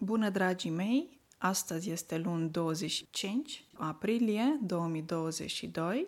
Bună, 0.00 0.30
dragii 0.30 0.70
mei! 0.70 1.20
Astăzi 1.38 1.90
este 1.90 2.18
luni 2.18 2.50
25 2.50 3.64
aprilie 3.74 4.58
2022 4.62 6.06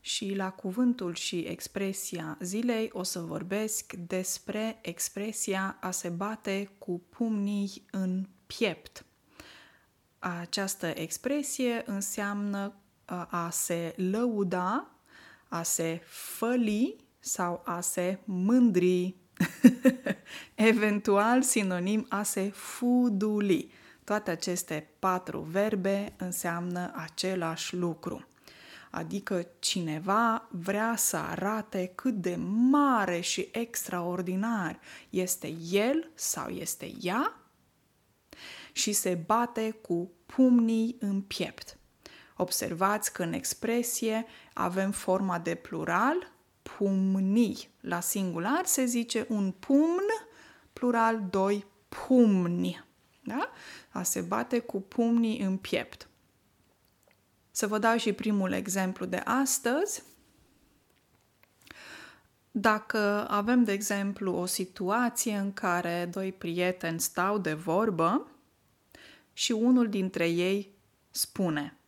și 0.00 0.34
la 0.34 0.50
cuvântul 0.50 1.14
și 1.14 1.38
expresia 1.38 2.38
zilei 2.40 2.90
o 2.92 3.02
să 3.02 3.20
vorbesc 3.20 3.92
despre 3.92 4.78
expresia 4.80 5.78
a 5.80 5.90
se 5.90 6.08
bate 6.08 6.70
cu 6.78 7.02
pumnii 7.08 7.84
în 7.90 8.28
piept. 8.46 9.04
Această 10.18 10.86
expresie 10.86 11.82
înseamnă 11.86 12.74
a 13.28 13.50
se 13.50 13.94
lăuda, 13.96 14.90
a 15.48 15.62
se 15.62 16.00
făli 16.04 16.96
sau 17.18 17.62
a 17.64 17.80
se 17.80 18.18
mândri 18.24 19.21
Eventual 20.54 21.42
sinonim 21.42 22.06
a 22.08 22.22
se 22.22 22.50
fuduli. 22.50 23.72
Toate 24.04 24.30
aceste 24.30 24.88
patru 24.98 25.40
verbe 25.40 26.12
înseamnă 26.16 26.92
același 26.94 27.76
lucru. 27.76 28.26
Adică 28.90 29.46
cineva 29.58 30.48
vrea 30.50 30.94
să 30.96 31.16
arate 31.16 31.92
cât 31.94 32.14
de 32.14 32.36
mare 32.70 33.20
și 33.20 33.48
extraordinar 33.52 34.78
este 35.10 35.54
el 35.70 36.10
sau 36.14 36.48
este 36.48 36.92
ea 37.00 37.36
și 38.72 38.92
se 38.92 39.14
bate 39.26 39.70
cu 39.70 40.10
pumnii 40.26 40.96
în 41.00 41.20
piept. 41.20 41.76
Observați 42.36 43.12
că 43.12 43.22
în 43.22 43.32
expresie 43.32 44.26
avem 44.52 44.90
forma 44.90 45.38
de 45.38 45.54
plural 45.54 46.31
pumni. 46.82 47.68
La 47.80 48.00
singular 48.00 48.66
se 48.66 48.84
zice 48.84 49.26
un 49.28 49.50
pumn, 49.50 50.06
plural 50.72 51.26
doi 51.30 51.66
pumni. 51.88 52.84
Da? 53.24 53.50
A 53.90 54.02
se 54.02 54.20
bate 54.20 54.58
cu 54.58 54.80
pumnii 54.80 55.40
în 55.40 55.56
piept. 55.56 56.08
Să 57.50 57.66
vă 57.66 57.78
dau 57.78 57.96
și 57.96 58.12
primul 58.12 58.52
exemplu 58.52 59.06
de 59.06 59.16
astăzi. 59.16 60.02
Dacă 62.50 63.26
avem, 63.28 63.64
de 63.64 63.72
exemplu, 63.72 64.32
o 64.32 64.46
situație 64.46 65.36
în 65.36 65.52
care 65.52 66.08
doi 66.12 66.32
prieteni 66.32 67.00
stau 67.00 67.38
de 67.38 67.52
vorbă 67.52 68.26
și 69.32 69.52
unul 69.52 69.88
dintre 69.88 70.28
ei 70.28 70.74
spune– 71.10 71.76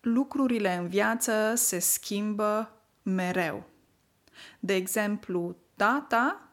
lucrurile 0.00 0.74
în 0.74 0.88
viață 0.88 1.54
se 1.54 1.78
schimbă 1.78 2.72
mereu. 3.02 3.64
De 4.60 4.74
exemplu, 4.74 5.56
tata 5.76 6.48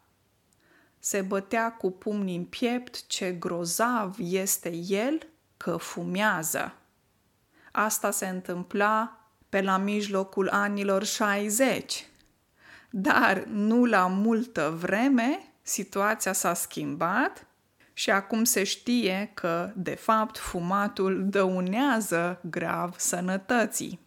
se 1.00 1.22
bătea 1.22 1.72
cu 1.72 1.92
pumnii 1.92 2.36
în 2.36 2.45
piept 2.45 3.08
ce 3.08 3.31
grozav 3.31 4.16
este 4.20 4.76
el 4.88 5.28
că 5.58 5.78
fumează. 5.78 6.73
Asta 7.72 8.12
se 8.12 8.28
întâmpla 8.28 9.22
pe 9.50 9.61
la 9.61 9.78
mijlocul 9.78 10.50
anilor 10.50 11.04
60. 11.04 12.06
Dar 12.89 13.44
nu 13.44 13.86
la 13.86 14.08
multă 14.08 14.78
vreme 14.80 15.54
situația 15.61 16.34
s-a 16.34 16.54
schimbat 16.54 17.45
și 17.98 18.09
acum 18.09 18.44
se 18.44 18.64
știe 18.64 19.31
că, 19.34 19.72
de 19.76 19.95
fapt, 19.95 20.38
fumatul 20.38 21.30
dăunează 21.30 22.39
grav 22.50 22.95
sănătății. 22.98 24.00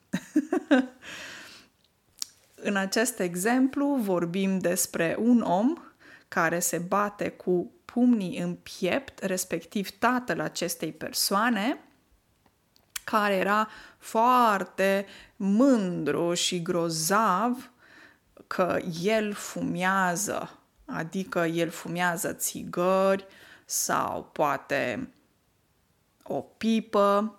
în 2.69 2.77
acest 2.77 3.19
exemplu 3.19 3.97
vorbim 4.01 4.59
despre 4.59 5.17
un 5.19 5.41
om 5.41 5.75
care 6.29 6.59
se 6.59 6.79
bate 6.79 7.29
cu 7.29 7.73
pumnii 7.85 8.39
în 8.39 8.55
piept, 8.55 9.25
respectiv 9.25 9.91
tatăl 9.91 10.41
acestei 10.41 10.93
persoane, 10.93 11.81
care 13.05 13.35
era 13.35 13.69
foarte 13.99 15.07
mândru 15.37 16.35
și 16.35 16.63
grozav 16.63 17.71
că 18.47 18.79
el 19.03 19.33
fumează, 19.33 20.59
adică 20.85 21.39
el 21.39 21.71
fumează 21.71 22.33
țigări, 22.33 23.27
sau 23.71 24.31
poate 24.33 25.13
o 26.23 26.41
pipă. 26.41 27.39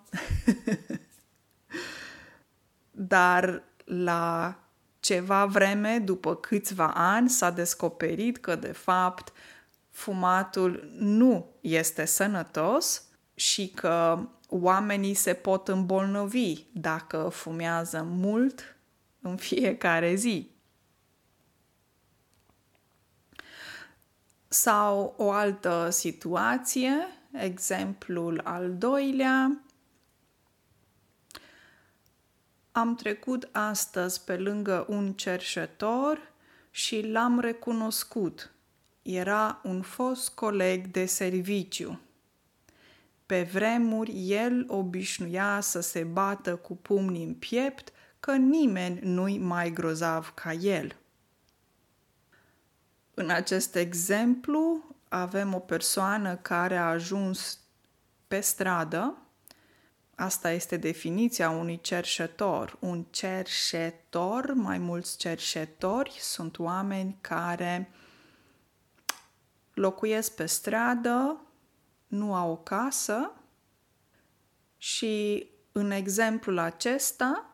Dar 2.90 3.62
la 3.84 4.56
ceva 5.00 5.46
vreme, 5.46 5.98
după 5.98 6.34
câțiva 6.34 6.92
ani, 6.94 7.28
s-a 7.28 7.50
descoperit 7.50 8.38
că, 8.38 8.54
de 8.54 8.72
fapt, 8.72 9.32
fumatul 9.90 10.90
nu 10.98 11.46
este 11.60 12.04
sănătos 12.04 13.02
și 13.34 13.68
că 13.68 14.28
oamenii 14.48 15.14
se 15.14 15.34
pot 15.34 15.68
îmbolnăvi 15.68 16.64
dacă 16.72 17.28
fumează 17.32 18.06
mult 18.08 18.76
în 19.20 19.36
fiecare 19.36 20.14
zi. 20.14 20.50
Sau 24.52 25.14
o 25.16 25.30
altă 25.30 25.88
situație, 25.90 26.92
exemplul 27.32 28.40
al 28.44 28.76
doilea. 28.76 29.60
Am 32.72 32.94
trecut 32.94 33.48
astăzi 33.52 34.24
pe 34.24 34.36
lângă 34.36 34.86
un 34.88 35.12
cerșetor 35.12 36.32
și 36.70 37.06
l-am 37.06 37.40
recunoscut. 37.40 38.52
Era 39.02 39.60
un 39.62 39.82
fost 39.82 40.34
coleg 40.34 40.86
de 40.86 41.06
serviciu. 41.06 42.00
Pe 43.26 43.42
vremuri 43.52 44.30
el 44.30 44.64
obișnuia 44.68 45.60
să 45.60 45.80
se 45.80 46.02
bată 46.02 46.56
cu 46.56 46.76
pumnii 46.76 47.24
în 47.24 47.34
piept 47.34 47.92
că 48.20 48.36
nimeni 48.36 49.00
nu-i 49.02 49.38
mai 49.38 49.70
grozav 49.70 50.32
ca 50.34 50.52
el. 50.52 50.96
În 53.22 53.30
acest 53.30 53.74
exemplu 53.74 54.94
avem 55.08 55.54
o 55.54 55.58
persoană 55.58 56.36
care 56.36 56.76
a 56.76 56.88
ajuns 56.88 57.58
pe 58.28 58.40
stradă. 58.40 59.16
Asta 60.14 60.50
este 60.50 60.76
definiția 60.76 61.50
unui 61.50 61.80
cerșetor. 61.80 62.76
Un 62.80 63.04
cerșetor, 63.10 64.52
mai 64.52 64.78
mulți 64.78 65.16
cerșetori, 65.16 66.16
sunt 66.20 66.58
oameni 66.58 67.18
care 67.20 67.90
locuiesc 69.74 70.34
pe 70.34 70.46
stradă, 70.46 71.40
nu 72.06 72.34
au 72.34 72.50
o 72.50 72.56
casă 72.56 73.32
și 74.76 75.46
în 75.72 75.90
exemplul 75.90 76.58
acesta 76.58 77.46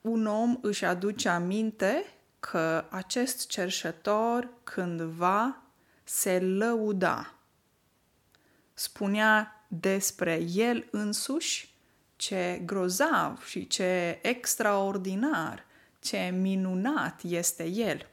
un 0.00 0.26
om 0.26 0.58
își 0.62 0.84
aduce 0.84 1.28
aminte 1.28 2.04
că 2.50 2.84
acest 2.90 3.46
cerșetor 3.46 4.48
cândva 4.64 5.62
se 6.04 6.40
lăuda. 6.40 7.34
Spunea 8.74 9.64
despre 9.68 10.42
el 10.52 10.88
însuși 10.90 11.74
ce 12.16 12.62
grozav 12.64 13.44
și 13.44 13.66
ce 13.66 14.18
extraordinar, 14.22 15.64
ce 16.00 16.18
minunat 16.40 17.20
este 17.22 17.64
el. 17.68 18.08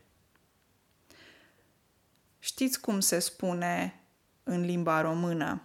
Știți 2.40 2.80
cum 2.80 3.00
se 3.00 3.20
spune 3.20 4.00
în 4.44 4.62
limba 4.62 5.02
română? 5.02 5.62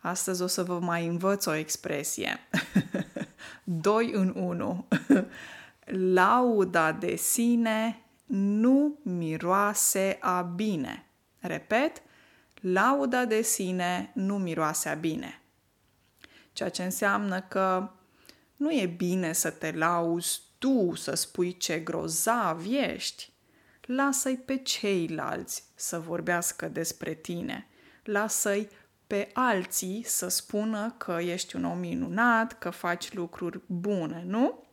Astăzi 0.00 0.42
o 0.42 0.46
să 0.46 0.62
vă 0.62 0.78
mai 0.78 1.06
învăț 1.06 1.46
o 1.46 1.54
expresie. 1.54 2.38
Doi 3.64 4.10
în 4.12 4.32
unu. 4.36 4.86
lauda 5.92 6.92
de 6.92 7.16
sine 7.16 8.04
nu 8.26 8.98
miroase 9.02 10.16
a 10.20 10.42
bine. 10.42 11.06
Repet, 11.38 12.02
lauda 12.60 13.24
de 13.24 13.42
sine 13.42 14.10
nu 14.14 14.38
miroase 14.38 14.88
a 14.88 14.94
bine. 14.94 15.40
Ceea 16.52 16.68
ce 16.68 16.82
înseamnă 16.84 17.40
că 17.40 17.90
nu 18.56 18.72
e 18.72 18.86
bine 18.86 19.32
să 19.32 19.50
te 19.50 19.72
lauzi 19.72 20.40
tu, 20.58 20.94
să 20.94 21.14
spui 21.14 21.56
ce 21.56 21.78
grozav 21.78 22.64
ești. 22.70 23.32
Lasă-i 23.80 24.36
pe 24.36 24.56
ceilalți 24.56 25.64
să 25.74 25.98
vorbească 25.98 26.68
despre 26.68 27.14
tine. 27.14 27.68
Lasă-i 28.04 28.68
pe 29.06 29.30
alții 29.32 30.02
să 30.06 30.28
spună 30.28 30.94
că 30.98 31.18
ești 31.20 31.56
un 31.56 31.64
om 31.64 31.78
minunat, 31.78 32.58
că 32.58 32.70
faci 32.70 33.12
lucruri 33.12 33.60
bune, 33.66 34.22
nu? 34.26 34.65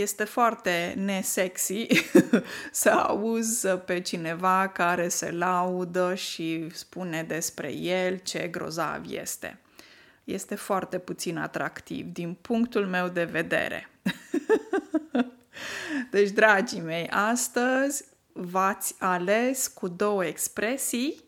Este 0.00 0.24
foarte 0.24 0.94
nesexy 0.96 1.86
să 2.70 2.90
auzi 2.90 3.68
pe 3.68 4.00
cineva 4.00 4.68
care 4.68 5.08
se 5.08 5.30
laudă 5.30 6.14
și 6.14 6.66
spune 6.72 7.22
despre 7.22 7.72
el 7.72 8.16
ce 8.16 8.48
grozav 8.48 9.04
este. 9.10 9.60
Este 10.24 10.54
foarte 10.54 10.98
puțin 10.98 11.38
atractiv 11.38 12.06
din 12.06 12.34
punctul 12.34 12.86
meu 12.86 13.08
de 13.08 13.24
vedere. 13.24 13.90
deci, 16.10 16.30
dragii 16.30 16.80
mei, 16.80 17.08
astăzi 17.08 18.04
v-ați 18.32 18.94
ales 18.98 19.66
cu 19.66 19.88
două 19.88 20.24
expresii, 20.24 21.24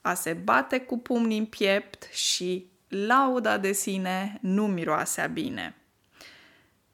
a 0.00 0.14
se 0.14 0.32
bate 0.32 0.80
cu 0.80 0.98
pumnii 0.98 1.38
în 1.38 1.46
piept 1.46 2.08
și 2.12 2.70
lauda 2.88 3.58
de 3.58 3.72
sine 3.72 4.38
nu 4.40 4.66
miroasea 4.66 5.26
bine. 5.26 5.76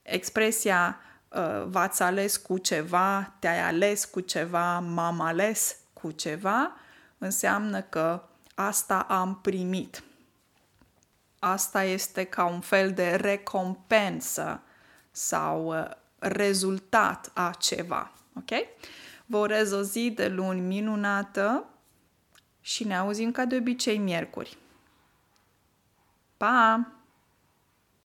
Expresia 0.03 0.99
uh, 0.99 1.10
v-ați 1.67 2.03
ales 2.03 2.37
cu 2.37 2.59
ceva, 2.59 3.33
te-ai 3.39 3.61
ales 3.61 4.05
cu 4.05 4.21
ceva, 4.21 4.79
m-am 4.79 5.21
ales 5.21 5.77
cu 5.93 6.11
ceva, 6.11 6.77
înseamnă 7.19 7.81
că 7.81 8.23
asta 8.55 9.01
am 9.01 9.39
primit. 9.43 10.03
Asta 11.39 11.85
este 11.85 12.25
ca 12.25 12.45
un 12.45 12.61
fel 12.61 12.93
de 12.93 13.15
recompensă 13.15 14.61
sau 15.11 15.79
uh, 15.79 15.91
rezultat 16.19 17.31
a 17.35 17.51
ceva. 17.59 18.13
Ok? 18.35 18.51
Vă 19.27 19.39
urez 19.39 19.73
o 19.73 19.83
zi 19.83 20.11
de 20.11 20.29
luni 20.29 20.61
minunată 20.61 21.65
și 22.61 22.85
ne 22.85 22.97
auzim 22.97 23.33
ca 23.33 23.45
de 23.45 23.57
obicei 23.57 23.99
miercuri. 23.99 24.59
Pa! 26.37 26.87